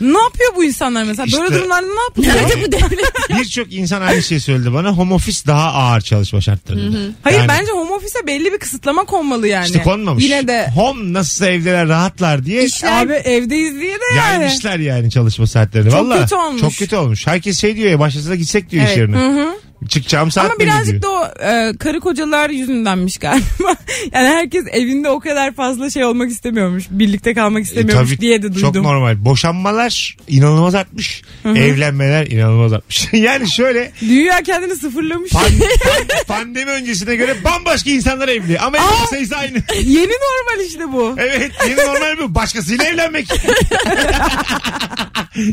[0.00, 1.26] Ne yapıyor bu insanlar mesela?
[1.32, 2.34] Böyle İşte- durumlarda ne yapıyor?
[2.48, 3.12] Nerede bu devlet?
[3.38, 4.90] Birçok insan aynı şeyi söyledi bana.
[4.92, 6.78] Home office daha ağır çalışma şartları.
[6.92, 6.98] dedi.
[7.22, 9.66] Hayır Yani bence home office'e belli bir kısıtlama konmalı yani.
[9.66, 10.24] işte konmamış.
[10.24, 14.42] Yine de Home nasılsa evdeler rahatlar diye abi evdeyiz diye de yani.
[14.42, 15.90] yaymışlar yani çalışma saatlerini.
[15.90, 16.60] Çok Vallahi kötü olmuş.
[16.60, 17.26] Çok kötü olmuş.
[17.26, 18.98] Herkes şey diyor ya başlasa da gitsek diyor iş Evet.
[18.98, 19.46] yerine.
[19.88, 21.02] Çıkacağım saat Ama birazcık diyor.
[21.02, 23.46] da o e, karı kocalar yüzündenmiş galiba.
[24.12, 26.84] yani herkes evinde o kadar fazla şey olmak istemiyormuş.
[26.90, 28.60] Birlikte kalmak E, istemiyormuş tabii diye de duydum.
[28.60, 29.24] Çok normal.
[29.24, 31.22] Boşanmalar inanılmaz artmış.
[31.44, 33.08] Evlenmeler inanılmaz artmış.
[33.12, 35.32] yani şöyle Dünya kendini sıfırlamış.
[35.32, 38.58] pan- pan- pandemi öncesine göre bambaşka insanlar evli.
[38.58, 39.58] Ama evlilik sayısı aynı.
[39.82, 41.14] Yeni normal işte bu.
[41.18, 42.34] Evet yeni normal bu.
[42.34, 43.28] Başkasıyla evlenmek.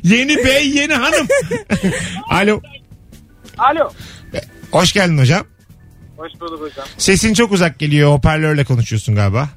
[0.04, 1.28] yeni bey yeni hanım.
[2.30, 2.62] Alo.
[3.58, 3.92] Alo.
[4.74, 5.46] Hoş geldin hocam.
[6.18, 6.86] Hoş bulduk hocam.
[6.98, 8.12] Sesin çok uzak geliyor.
[8.12, 9.50] Hoparlörle konuşuyorsun galiba.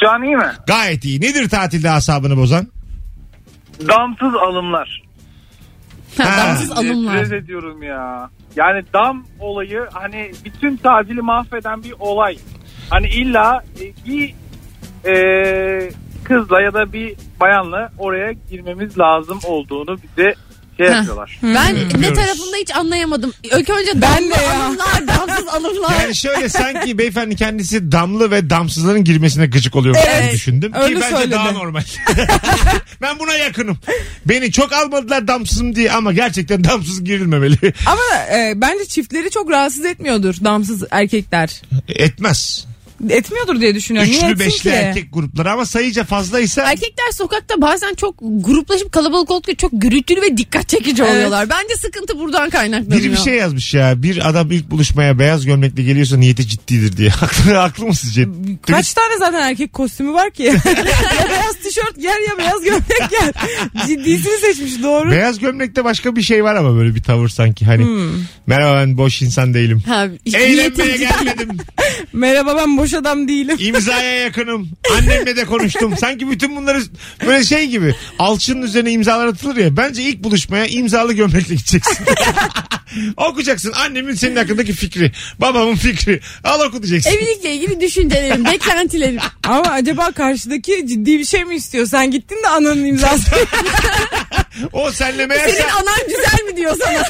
[0.00, 0.52] Şu an iyi mi?
[0.66, 1.20] Gayet iyi.
[1.20, 2.68] Nedir tatilde asabını bozan?
[3.88, 5.02] Damsız alımlar.
[6.18, 7.16] Damsız alımlar.
[7.16, 8.30] Nefret ediyorum ya.
[8.56, 12.38] Yani dam olayı hani bütün tatili mahveden bir olay.
[12.90, 14.34] Hani illa e, bir
[15.10, 15.90] e,
[16.24, 20.34] kızla ya da bir bayanla oraya girmemiz lazım olduğunu bize
[20.76, 21.38] şey yapıyorlar.
[21.42, 23.32] Ben ne tarafında hiç anlayamadım.
[23.42, 24.64] İlk önce Ben damla de ya.
[24.66, 26.00] alımlar, damsız alımlar.
[26.00, 30.32] Yani şöyle sanki beyefendi kendisi damlı ve damsızların girmesine gıcık oluyor Evet.
[30.32, 30.72] düşündüm.
[30.72, 31.30] Ki Öyle bence söyledi.
[31.30, 31.82] daha normal.
[33.02, 33.78] ben buna yakınım.
[34.26, 37.72] Beni çok almadılar damsızım diye ama gerçekten damsız girilmemeli.
[37.86, 41.62] Ama e, bence çiftleri çok rahatsız etmiyordur damsız erkekler.
[41.88, 42.66] Etmez.
[43.10, 44.10] Etmiyordur diye düşünüyorum.
[44.10, 44.68] Niye Üçlü etsin beşli ki?
[44.68, 50.36] erkek grupları ama sayıca fazlaysa Erkekler sokakta bazen çok gruplaşıp kalabalık oldukça çok gürültülü ve
[50.36, 51.12] dikkat çekici Evet.
[51.12, 51.48] oluyorlar.
[51.50, 53.00] Bence sıkıntı buradan kaynaklanıyor.
[53.00, 54.02] biri bir şey yazmış ya.
[54.02, 57.08] Bir adam ilk buluşmaya beyaz gömlekle geliyorsa niyeti ciddidir diye.
[57.16, 58.28] Haklı, haklı mı sizce?
[58.66, 60.42] Kaç tane zaten erkek kostümü var ki?
[60.42, 60.54] ya
[61.30, 63.32] beyaz tişört giyer ya beyaz gömlek giyer.
[63.86, 65.10] Ciddisini seçmiş doğru.
[65.10, 67.64] Beyaz gömlekte başka bir şey var ama böyle bir tavır sanki.
[67.64, 68.10] Hani Hmm.
[68.46, 69.82] merhaba ben boş insan değilim.
[69.86, 71.56] Ha, Eğlenmeye niyeti- gelmedim.
[72.12, 73.56] Merhaba ben boş adam değilim.
[73.60, 74.68] İmzaya yakınım.
[74.96, 75.94] Annemle de konuştum.
[76.00, 76.82] Sanki bütün bunları
[77.26, 79.76] böyle şey gibi alçının üzerine imzalar atılır ya.
[79.76, 82.06] Bence ilk buluşmaya imzalı gömlekle gideceksin.
[83.16, 85.12] Okuyacaksın annemin senin hakkındaki fikri.
[85.38, 86.20] Babamın fikri.
[86.44, 87.10] Al oku diyeceksin.
[87.18, 89.18] Evlilikle ilgili düşüncelerim, beklentilerim.
[89.44, 91.86] Ama acaba karşıdaki ciddi bir şey mi istiyor?
[91.86, 93.30] Sen gittin de ananın imzası.
[94.72, 97.04] O senle meğerse Senin anan güzel mi diyor sana?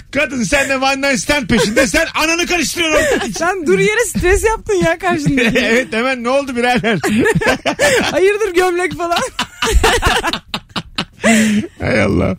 [0.10, 3.30] Kadın senle one night stand peşinde sen ananı karıştırıyorsun.
[3.30, 5.58] Sen dur yere stres yaptın ya karşındaki.
[5.64, 6.98] evet hemen ne oldu birader?
[8.02, 9.18] Hayırdır gömlek falan.
[11.80, 12.36] Hay Allah.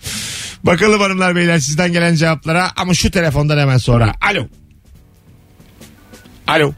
[0.63, 4.13] Bakalım hanımlar beyler sizden gelen cevaplara ama şu telefondan hemen sonra.
[4.31, 4.47] Alo.
[6.47, 6.73] Alo.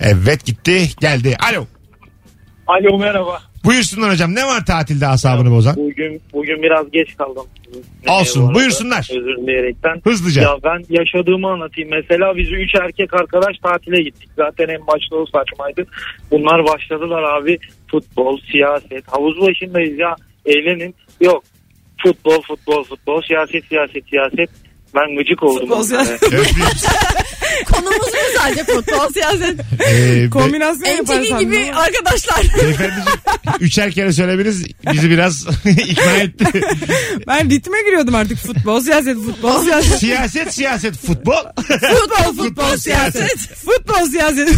[0.00, 1.36] Evet gitti geldi.
[1.50, 1.66] Alo.
[2.66, 3.42] Alo merhaba.
[3.68, 5.76] Buyursunlar hocam ne var tatilde asabını bozan?
[5.76, 7.46] Bugün bugün biraz geç kaldım.
[8.08, 9.08] Olsun, Bu buyursunlar.
[9.10, 10.00] Özür dileyerekten.
[10.04, 10.42] Hızlıca.
[10.42, 11.90] Ya ben yaşadığımı anlatayım.
[11.90, 14.30] Mesela biz üç erkek arkadaş tatile gittik.
[14.36, 15.86] Zaten en başta o saçmaydı.
[16.30, 17.58] Bunlar başladılar abi.
[17.90, 19.04] Futbol, siyaset.
[19.06, 20.16] Havuz başındayız ya.
[20.46, 20.94] Eğlenin.
[21.20, 21.42] Yok.
[22.02, 23.22] Futbol, futbol, futbol.
[23.22, 24.50] Siyaset, siyaset, siyaset.
[24.94, 25.60] Ben gıcık oldum.
[25.60, 26.20] Futbol, siyaset.
[27.72, 29.60] Konumuz mu sadece futbol siyaset?
[29.80, 31.22] Ee, be- Kombinasyon yaparsan.
[31.24, 31.72] MTV gibi mi?
[31.74, 32.42] arkadaşlar.
[32.62, 33.06] beyefendiciğim
[33.60, 36.60] üçer kere söylemeniz bizi biraz ikna etti.
[37.26, 38.38] Ben ritme giriyordum artık.
[38.38, 39.98] Futbol, siyaset, futbol, siyaset.
[39.98, 41.44] siyaset siyaset futbol.
[41.68, 43.38] Futbol, futbol, siyaset.
[43.64, 44.48] Futbol, siyaset.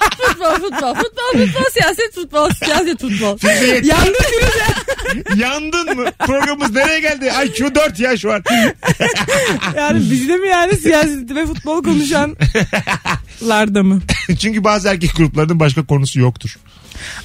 [0.00, 3.38] Futbol, futbol, futbol, futbol, siyaset, futbol, siyaset, futbol.
[3.84, 4.64] Yandım Firuze.
[5.36, 6.04] Yandın mı?
[6.18, 7.32] Programımız nereye geldi?
[7.46, 8.42] IQ 4 ya şu an.
[9.76, 14.00] Yani bizde mi yani siyaset ve futbol konuşanlarda mı?
[14.40, 16.56] Çünkü bazı erkek gruplarının başka konusu yoktur.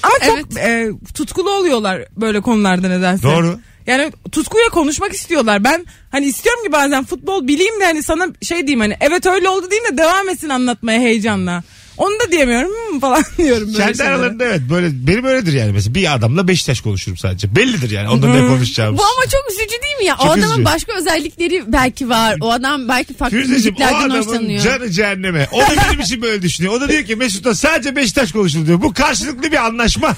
[0.02, 3.22] Ama çok e, tutkulu oluyorlar böyle konularda nedense.
[3.22, 3.58] Doğru.
[3.86, 5.64] Yani tutkuyla konuşmak istiyorlar.
[5.64, 9.48] Ben hani istiyorum ki bazen futbol bileyim de hani sana şey diyeyim hani evet öyle
[9.48, 11.62] oldu diyeyim de devam etsin anlatmaya heyecanla.
[11.98, 13.66] Onu da diyemiyorum "Hmm," falan diyorum.
[13.68, 14.14] Böyle Kendi şeylere.
[14.14, 17.56] aralarında evet böyle benim öyledir yani mesela bir adamla Beşiktaş konuşurum sadece.
[17.56, 18.98] Bellidir yani ondan ne konuşacağımız.
[18.98, 20.16] Bu ama çok üzücü değil mi ya?
[20.16, 20.64] Çok o adamın üzücü.
[20.64, 22.36] başka özellikleri belki var.
[22.40, 24.62] O adam belki farklı Firuzeciğim o müziklerden adamın hoşlanıyor.
[24.64, 25.48] canı cehenneme.
[25.52, 26.74] O da benim için böyle düşünüyor.
[26.74, 28.82] O da diyor ki Mesut'la sadece Beşiktaş konuşulur diyor.
[28.82, 30.16] Bu karşılıklı bir anlaşma.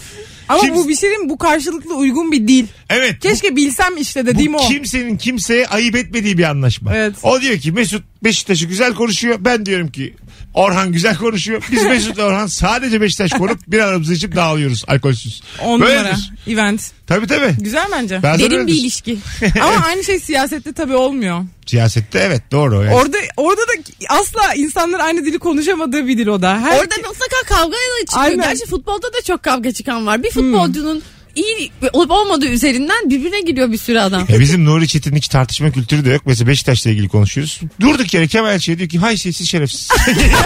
[0.48, 1.28] Ama Kim- bu bir şey değil mi?
[1.28, 2.66] Bu karşılıklı uygun bir dil.
[2.90, 3.14] Evet.
[3.16, 4.68] bu- Keşke bilsem işte dediğim bu o.
[4.68, 6.96] kimsenin kimseye ayıp etmediği bir anlaşma.
[6.96, 7.14] Evet.
[7.22, 9.36] O diyor ki Mesut Beşiktaş'ı güzel konuşuyor.
[9.40, 10.14] Ben diyorum ki
[10.54, 11.62] Orhan güzel konuşuyor.
[11.72, 15.42] Biz Mesut'la Orhan sadece Beşiktaş konup bir aramızı içip dağılıyoruz alkolsüz.
[15.62, 15.98] On Böyledir.
[15.98, 16.16] numara.
[16.46, 16.90] Event.
[17.06, 17.56] Tabii tabii.
[17.60, 18.22] Güzel bence.
[18.22, 19.18] Bazen Derin bir ilişki.
[19.62, 21.44] Ama aynı şey siyasette tabii olmuyor.
[21.66, 22.74] Siyasette evet doğru.
[22.84, 22.94] Yani.
[22.94, 23.72] Orada orada da
[24.08, 26.60] asla insanlar aynı dili konuşamadığı bir dil o da.
[26.60, 28.24] Her Orada mutlaka kavga da çıkıyor.
[28.24, 28.42] Aynen.
[28.48, 30.22] Gerçi futbolda da çok kavga çıkan var.
[30.22, 31.02] Bir futbolcunun
[31.38, 34.26] iyi olup olmadığı üzerinden birbirine giriyor bir sürü adam.
[34.28, 36.22] Ya bizim Nuri Çetin'in hiç tartışma kültürü de yok.
[36.26, 37.60] Mesela Beşiktaş'la ilgili konuşuyoruz.
[37.80, 39.88] Durduk yere Kemal şey diyor ki haysiyetsiz şerefsiz.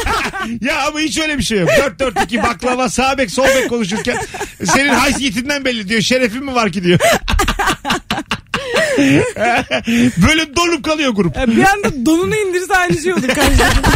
[0.61, 1.69] ya ama hiç öyle bir şey yok.
[1.69, 4.19] 4-4-2 baklava sağ bek sol bek konuşurken
[4.65, 6.01] senin haysiyetinden belli diyor.
[6.01, 6.99] Şerefin mi var ki diyor.
[10.29, 11.37] Böyle dolup kalıyor grup.
[11.37, 13.93] Ya bir anda donunu indirse aynı şey olur karşılıklı.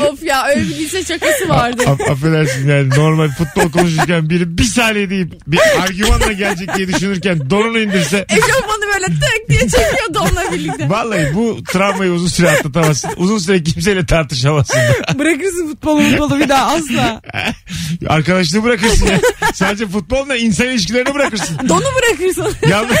[0.08, 1.82] of ya öyle bir lise şakası vardı.
[1.86, 7.50] Af- affedersin yani normal futbol konuşurken biri bir saniye deyip bir argümanla gelecek diye düşünürken
[7.50, 10.90] donunu indirse Eşofmanı böyle tık diye çekiyordu onunla birlikte.
[10.90, 13.10] vallahi bu travmayı uzun süre atlatamazsın.
[13.16, 14.80] Uzun süre kimseyle tartışamazsın.
[15.18, 17.20] Bırakırsın futbolu futbolu bir daha asla.
[18.08, 19.20] Arkadaşlığı bırakırsın ya.
[19.54, 21.58] Sadece futbolla insan ilişkilerini bırakırsın.
[21.68, 22.56] Donu bırakırsın.
[22.70, 22.96] Yalnız,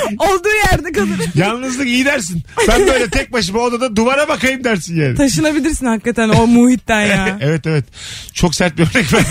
[0.18, 1.18] Olduğu yerde kalır.
[1.34, 2.42] yalnızlık iyi dersin.
[2.68, 5.16] Ben böyle tek başıma odada duvara bakayım dersin yani.
[5.16, 7.38] Taşınabilirsin hakikaten o muhitten ya.
[7.42, 7.84] Evet evet.
[8.32, 9.26] Çok sert bir örnek verdim.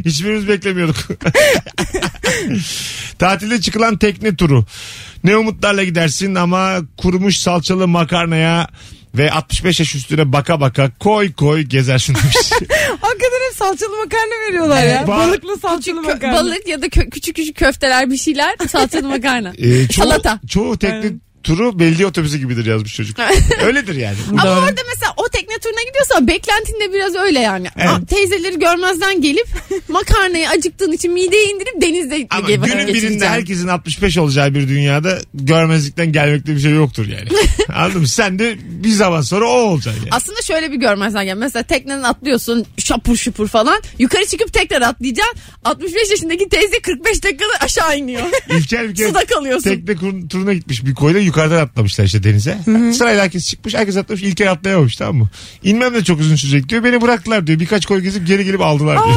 [0.04, 0.96] Hiçbirimiz beklemiyorduk.
[3.18, 4.64] Tatilde çıkılan tekne turu.
[5.24, 8.68] Ne umutlarla gidersin ama kurumuş salçalı makarnaya
[9.14, 12.36] ve 65 yaş üstüne baka baka koy koy gezersin demiş.
[13.00, 15.02] Hakikaten salçalı makarna veriyorlar ya.
[15.02, 16.34] Ba- Balıklı salçalı Küçük kö- makarna.
[16.34, 19.52] balık ya da kö- küçük küçük köfteler bir şeyler salçalı makarna.
[19.58, 20.40] Ee, çoğu, Salata.
[20.48, 21.12] çoğu tekne
[21.44, 23.16] turu belediye otobüsü gibidir yazmış çocuk.
[23.64, 24.16] Öyledir yani.
[24.30, 27.68] Ama orada mesela o tekne turuna gidiyorsa beklentin de biraz öyle yani.
[27.76, 27.88] Evet.
[27.90, 29.46] A- Teyzeleri görmezden gelip
[29.88, 35.18] makarnayı acıktığın için mideye indirip denizde Ama vakit günün birinde herkesin 65 olacağı bir dünyada
[35.34, 37.28] görmezlikten gelmekte bir şey yoktur yani.
[37.74, 38.08] Anladın mı?
[38.08, 40.10] Sen de bir zaman sonra o olacaksın yani.
[40.12, 41.36] Aslında şöyle bir görmezden gel.
[41.36, 43.82] Mesela tekneden atlıyorsun şapur şupur falan.
[43.98, 45.34] Yukarı çıkıp tekrar atlayacaksın.
[45.64, 48.22] 65 yaşındaki teyze 45 dakikada aşağı iniyor.
[48.50, 49.70] İlker bir kere Suda kalıyorsun.
[49.70, 52.58] tekne turuna gitmiş bir koyla yukarıdan atlamışlar işte denize.
[52.98, 55.28] Sırayla herkes çıkmış herkes atlamış İlker atlayamamış tamam mı?
[55.62, 56.84] İnmem de çok uzun sürecek diyor.
[56.84, 57.60] Beni bıraktılar diyor.
[57.60, 59.16] Birkaç koy gezip geri gelip aldılar diyor.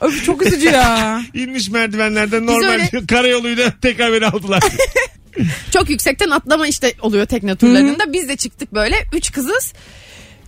[0.00, 1.22] Öf, çok üzücü ya.
[1.34, 3.06] İnmiş merdivenlerden normal öyle- diyor.
[3.08, 4.62] Karayoluyla tekrar beni aldılar.
[5.70, 8.12] Çok yüksekten atlama işte oluyor tekne turlarında.
[8.12, 8.96] Biz de çıktık böyle.
[9.12, 9.72] Üç kızız.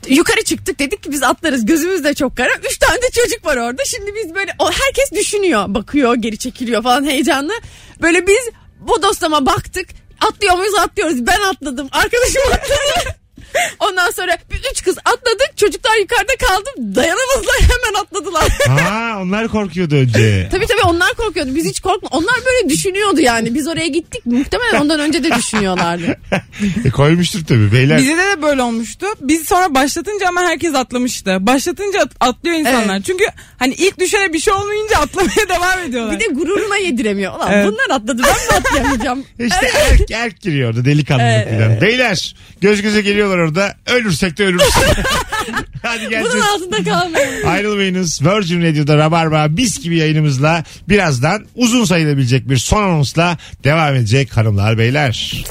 [0.09, 2.51] Yukarı çıktık dedik ki biz atlarız gözümüz de çok kara.
[2.71, 3.85] Üç tane de çocuk var orada.
[3.85, 5.65] Şimdi biz böyle herkes düşünüyor.
[5.69, 7.53] Bakıyor geri çekiliyor falan heyecanlı.
[8.03, 8.51] Böyle biz
[8.81, 9.89] bu dostama baktık.
[10.21, 11.27] Atlıyor muyuz atlıyoruz.
[11.27, 11.89] Ben atladım.
[11.93, 13.17] Arkadaşım atladı.
[13.81, 14.37] Ondan sonra
[14.73, 15.57] üç kız atladık.
[15.57, 16.71] Çocuklar yukarıda kaldı.
[16.97, 18.49] Dayanamadılar hemen atladılar.
[18.67, 20.49] ha onlar korkuyordu önce.
[20.53, 21.55] tabii tabii onlar korkuyordu.
[21.55, 22.09] Biz hiç korkma.
[22.13, 23.55] Onlar böyle düşünüyordu yani.
[23.55, 24.27] Biz oraya gittik.
[24.27, 26.19] Muhtemelen ondan önce de düşünüyorlardı.
[26.85, 27.99] E, koymuştur tabii beyler.
[27.99, 29.07] Bize de, de böyle olmuştu.
[29.21, 31.37] Biz sonra başlatınca ama herkes atlamıştı.
[31.41, 33.01] Başlatınca at- atlıyor insanlar.
[33.03, 33.25] Çünkü
[33.61, 36.15] hani ilk düşene bir şey olmayınca atlamaya devam ediyorlar.
[36.15, 37.35] Bir de gururuna yediremiyor.
[37.37, 37.67] Ulan Evet.
[37.67, 39.25] bunlar atladı ben mi atlayamayacağım?
[39.39, 41.81] İşte erk, erk giriyor orada delikanlı falan.
[41.81, 43.75] Beyler göz göze geliyorlar orada.
[43.87, 44.63] Ölürsek de ölürüz.
[45.83, 46.47] Hadi Bunun geleceğiz.
[46.55, 47.47] altında kalmayın.
[47.47, 48.23] Ayrılmayınız.
[48.23, 54.79] Virgin Radio'da Rabarba biz gibi yayınımızla birazdan uzun sayılabilecek bir son anonsla devam edecek hanımlar
[54.79, 55.45] beyler.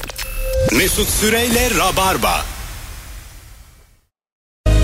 [0.72, 2.44] Mesut Süreyle Rabarba.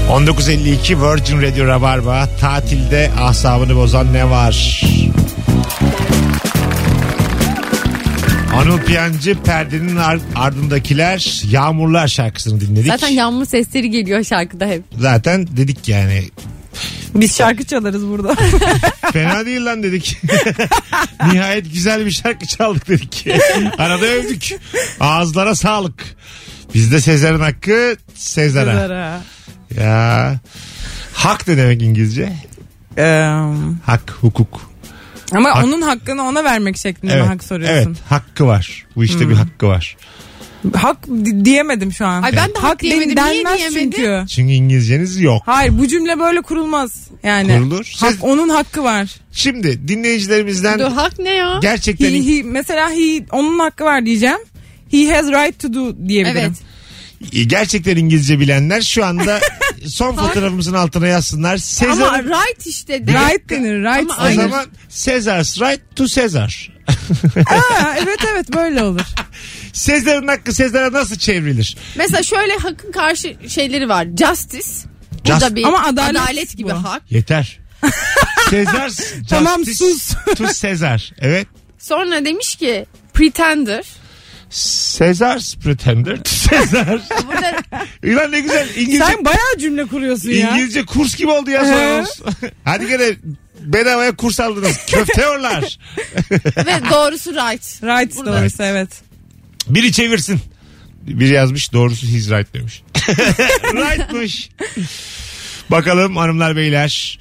[0.09, 4.83] 19.52 Virgin Radio Rabarba tatilde asabını bozan ne var?
[8.55, 12.87] Anıl Piyancı perdenin ar- ardındakiler Yağmurlar şarkısını dinledik.
[12.87, 14.83] Zaten yağmur sesleri geliyor şarkıda hep.
[14.99, 16.23] Zaten dedik yani
[17.14, 18.35] Biz şarkı çalarız burada.
[19.12, 20.19] Fena değil lan dedik.
[21.33, 23.27] Nihayet güzel bir şarkı çaldık dedik.
[23.79, 24.55] Arada övdük.
[25.01, 26.05] Ağızlara sağlık.
[26.75, 29.21] Bizde Sezar'ın hakkı Sezar'a.
[29.81, 30.35] Ya.
[31.12, 32.33] Hak ne demek İngilizce?
[32.99, 33.29] Ee,
[33.87, 34.71] Hak, hukuk.
[35.33, 37.77] ama Hak- onun hakkını ona vermek şeklinde mi hak soruyorsun?
[37.91, 38.87] Evet, hakkı var.
[38.97, 39.97] Bu işte bir hakkı var.
[40.75, 42.23] Hak di- diyemedim şu an.
[42.23, 43.25] Ay ben de hak den- diyemedim.
[43.25, 43.91] Niye denmez diyemedim?
[43.93, 44.25] çünkü.
[44.29, 45.43] Çünkü İngilizceniz yok.
[45.47, 47.09] Hayır bu cümle böyle kurulmaz.
[47.23, 47.49] Yani.
[47.59, 47.93] Kurulur.
[48.01, 49.15] Hak, Siz- onun hakkı var.
[49.33, 51.59] Şimdi dinleyicilerimizden Dur hak ne ya?
[51.62, 54.39] gerçekten He, he, mesela he, onun hakkı var diyeceğim.
[54.91, 56.39] He has right to do diyebilirim.
[56.41, 56.53] Evet.
[57.46, 59.40] Gerçekten İngilizce bilenler şu anda
[59.87, 61.50] son fotoğrafımızın altına yazsınlar.
[61.50, 63.07] Ama Sezar right işte.
[63.07, 63.12] de.
[63.12, 63.79] Right denir.
[63.79, 64.35] Right Ama o denir.
[64.42, 66.72] zaman Sezar's right to Sezar.
[67.46, 69.00] Aa, evet evet böyle olur.
[69.72, 71.76] Sezar'ın hakkı Sezar'a nasıl çevrilir?
[71.96, 74.07] Mesela şöyle hakkın karşı şeyleri var.
[74.18, 74.68] Justice.
[75.24, 76.85] Bu Just- da bir Ama adalet, adalet gibi bu.
[76.85, 77.02] hak.
[77.11, 77.59] Yeter.
[78.50, 78.92] Sezar
[79.29, 80.09] Tamam, sus.
[80.37, 81.12] to Sezar.
[81.18, 81.46] Evet.
[81.79, 83.85] Sonra demiş ki pretender.
[84.51, 87.01] Sezar's pretender to Sezar.
[87.27, 87.57] Burada
[88.05, 90.51] Ulan ne güzel İngilizce, Sen bayağı cümle kuruyorsun ya.
[90.51, 92.21] İngilizce kurs gibi oldu ya sonumuz.
[92.65, 93.17] Hadi gene
[93.61, 94.87] bedavaya kurs aldınız.
[94.87, 95.79] Köfteyorlar.
[96.57, 97.83] ve doğrusu right.
[97.83, 98.41] Right Burada.
[98.41, 98.89] doğrusu evet.
[99.69, 100.41] Biri çevirsin.
[101.03, 102.83] Biri yazmış doğrusu he's right demiş.
[103.75, 104.51] Rightmış.
[105.71, 107.19] Bakalım hanımlar beyler.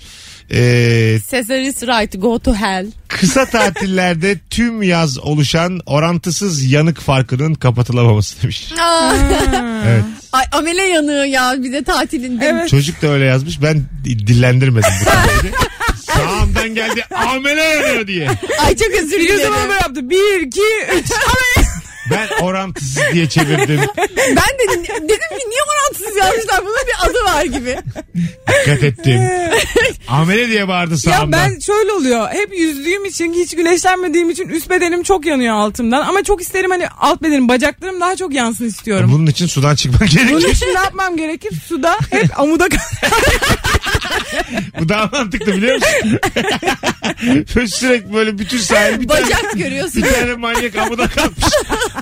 [0.52, 2.86] Ee, Caesar is right go to hell.
[3.08, 8.68] kısa tatillerde tüm yaz oluşan orantısız yanık farkının kapatılamaması demiş.
[9.88, 10.04] Evet.
[10.32, 12.46] Ay amele yanığı ya bir de tatilinde.
[12.46, 12.70] Evet.
[12.70, 13.62] Çocuk da öyle yazmış.
[13.62, 15.48] Ben dillendirmedim bu.
[16.12, 18.28] Sağımdan geldi amele yanıyor diye.
[18.66, 19.70] Ay çok özür Bir zaman dilerim.
[19.70, 20.10] böyle yaptı.
[20.10, 20.62] Bir, iki,
[21.00, 21.06] üç.
[22.12, 23.82] Ben orantısız diye çevirdim.
[24.18, 27.78] Ben de dedim ki niye orantısız yazmışlar bunun bir adı var gibi.
[28.62, 29.22] Dikkat ettim.
[30.08, 31.32] Amele diye bağırdı ya sağımdan.
[31.32, 32.30] ben şöyle oluyor.
[32.30, 36.02] Hep yüzdüğüm için hiç güneşlenmediğim için üst bedenim çok yanıyor altımdan.
[36.02, 39.10] Ama çok isterim hani alt bedenim bacaklarım daha çok yansın istiyorum.
[39.14, 40.52] Bunun için sudan çıkman Bunun gerekiyor.
[40.52, 41.52] için ne yapmam gerekir?
[41.68, 42.68] Suda hep amuda
[44.80, 46.20] Bu daha mantıklı biliyor musun?
[47.56, 50.04] Böyle Sürekli böyle bütün sahil bir tane, Bacak görüyorsun.
[50.04, 51.36] bir tane manyak amuda kalmış.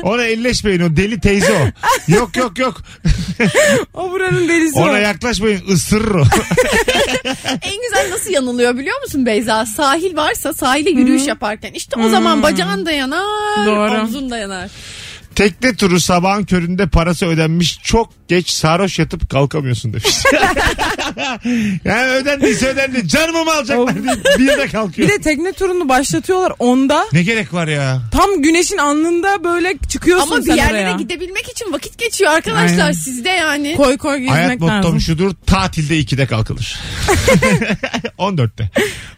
[0.01, 1.65] Ona elleşmeyin o deli teyze o.
[2.11, 2.81] Yok yok yok.
[3.93, 4.95] O buranın delisi Ona o.
[4.95, 6.23] yaklaşmayın ısırır o.
[7.61, 9.65] En güzel nasıl yanılıyor biliyor musun Beyza?
[9.65, 14.01] Sahil varsa sahile yürüyüş yaparken işte o zaman bacağın da yanar, Doğru.
[14.01, 14.69] omzun da yanar.
[15.35, 20.05] Tekne turu sabahın köründe parası ödenmiş çok geç sarhoş yatıp kalkamıyorsun demiş.
[21.85, 23.07] yani ödendiyse ödendi.
[23.07, 25.09] Canımı mı alacaklar diye bir de kalkıyor.
[25.09, 27.05] Bir de tekne turunu başlatıyorlar onda.
[27.13, 28.01] Ne gerek var ya?
[28.11, 30.97] Tam güneşin alnında böyle çıkıyorsun Ama bir sen yerlere oraya.
[30.97, 32.91] gidebilmek için vakit geçiyor arkadaşlar Aynen.
[32.91, 33.75] sizde yani.
[33.77, 35.01] Koy koy gezmek Hayat mottom lazım.
[35.01, 36.79] şudur tatilde 2'de kalkılır.
[38.17, 38.69] 14'te.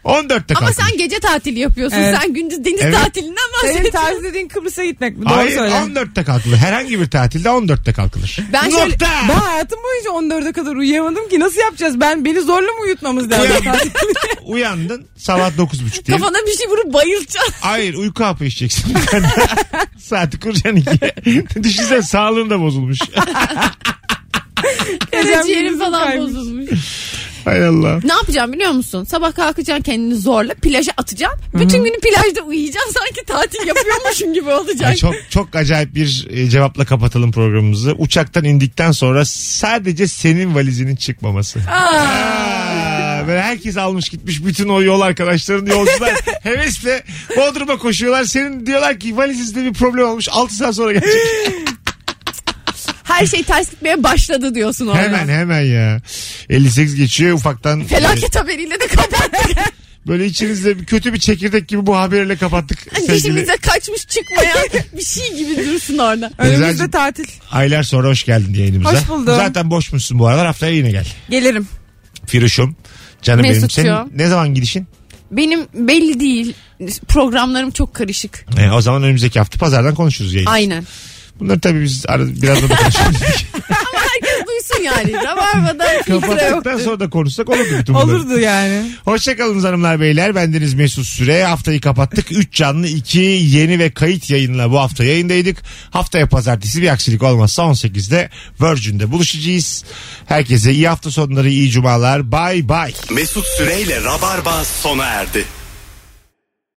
[0.04, 0.86] 14'te Ama kalkılır.
[0.88, 1.98] sen gece tatili yapıyorsun.
[1.98, 2.18] Evet.
[2.22, 2.94] Sen gündüz deniz Evet.
[2.94, 4.10] tatilinden Senin bahsediyorsun.
[4.10, 5.26] tatil dediğin Kıbrıs'a gitmek mi?
[5.26, 5.74] Doğru Hayır söyle.
[6.06, 6.56] 14'te kalkılır.
[6.56, 8.38] Herhangi bir tatilde 14'te kalkılır.
[8.52, 9.06] Ben şöyle- Nokta.
[9.28, 12.00] Ben hayatım boyunca 14'e kadar uyuyamadım ki nasıl yapacağız?
[12.00, 13.50] Ben beni zorla mı uyutmamız lazım?
[14.44, 16.18] Uyandın sabah 9.30 diye.
[16.18, 17.54] Kafana bir şey vurup bayılacaksın.
[17.60, 18.94] Hayır uyku hapı içeceksin.
[19.98, 21.44] Saati kuracaksın ikiye.
[21.62, 22.98] Düşünsene sağlığın da bozulmuş.
[25.10, 26.34] Karaciğerin gündüzüm falan kaymış.
[26.34, 26.70] bozulmuş.
[27.46, 28.00] Hay Allah.
[28.04, 29.04] Ne yapacağım biliyor musun?
[29.04, 31.40] Sabah kalkacaksın kendini zorla plaja atacaksın.
[31.54, 32.92] Bütün günü plajda uyuyacaksın.
[32.98, 34.88] Sanki tatil yapıyormuşsun gibi olacak.
[34.88, 37.92] Ay çok çok acayip bir e, cevapla kapatalım programımızı.
[37.98, 41.58] Uçaktan indikten sonra sadece senin valizinin çıkmaması.
[41.70, 47.02] Aa, Böyle herkes almış gitmiş bütün o yol arkadaşların yolcular hevesle
[47.36, 48.24] Bodrum'a koşuyorlar.
[48.24, 51.22] Senin diyorlar ki valizinizde bir problem olmuş 6 saat sonra gelecek.
[53.20, 55.02] Her şey ters gitmeye başladı diyorsun orada.
[55.02, 56.00] hemen hemen ya.
[56.50, 57.80] 58 geçiyor ufaktan.
[57.80, 59.56] e, Felaket haberiyle de kapattık.
[60.06, 63.16] Böyle içinizde bir kötü bir çekirdek gibi bu haberiyle kapattık sevgili.
[63.16, 64.58] Dişimize kaçmış çıkmayan
[64.96, 66.30] bir şey gibi dursun orada.
[66.38, 67.24] Önümüzde Beyzacığım, tatil.
[67.50, 69.00] Aylar sonra hoş geldin yayınımıza.
[69.00, 69.36] Hoş buldum.
[69.36, 71.06] Zaten boşmuşsun bu aralar haftaya yine gel.
[71.30, 71.68] Gelirim.
[72.26, 72.76] Firuş'um.
[73.22, 73.54] Canım benim.
[73.54, 73.82] Mesut'cuğum.
[73.82, 74.86] Senin ne zaman gidişin?
[75.30, 76.54] Benim belli değil.
[77.08, 78.46] Programlarım çok karışık.
[78.58, 80.46] E, o zaman önümüzdeki hafta pazardan konuşuruz yayın.
[80.46, 80.84] Aynen.
[81.40, 83.44] Bunları tabii biz ara, birazdan da konuşuruz.
[83.68, 85.12] Ama herkes duysun yani.
[85.12, 86.22] Rabarba'da filtre yok.
[86.22, 88.06] Kapattıktan sonra da konuşsak olurdu bütün bunları.
[88.06, 88.90] Olurdu yani.
[89.04, 90.34] Hoşçakalın hanımlar beyler.
[90.34, 91.44] Bendeniz Mesut Süre.
[91.44, 92.32] Haftayı kapattık.
[92.32, 95.62] 3 canlı 2 yeni ve kayıt yayınla bu hafta yayındaydık.
[95.90, 99.84] Haftaya pazartesi bir aksilik olmazsa 18'de Virgin'de buluşacağız.
[100.26, 102.32] Herkese iyi hafta sonları, iyi cumalar.
[102.32, 102.94] Bye bye.
[103.10, 105.44] Mesut Süreyle Rabarba sona erdi.